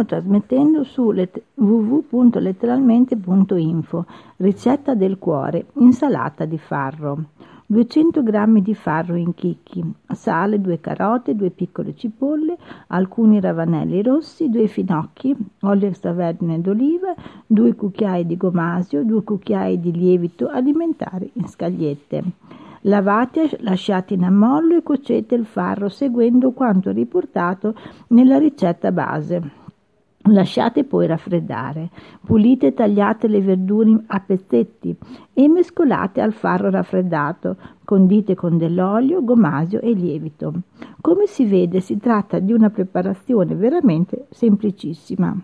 [0.00, 4.06] Stiamo trasmettendo su let- www.letteralmente.info.
[4.36, 7.24] Ricetta del cuore, insalata di farro.
[7.66, 12.56] 200 g di farro in chicchi, sale, due carote, due piccole cipolle,
[12.88, 17.14] alcuni ravanelli rossi, due finocchi, olio extravergine d'oliva,
[17.46, 22.24] due cucchiai di gomasio, due cucchiai di lievito alimentare in scagliette.
[22.84, 27.74] Lavate, lasciate in ammollo e cuocete il farro seguendo quanto riportato
[28.08, 29.59] nella ricetta base.
[30.32, 31.90] Lasciate poi raffreddare.
[32.24, 34.96] Pulite e tagliate le verdure a pezzetti
[35.32, 37.56] e mescolate al farro raffreddato.
[37.84, 40.52] Condite con dell'olio, gomasio e lievito.
[41.00, 45.36] Come si vede si tratta di una preparazione veramente semplicissima.